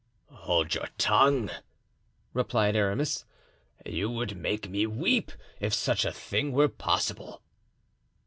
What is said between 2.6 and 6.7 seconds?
Aramis; "you would make me weep, if such a thing were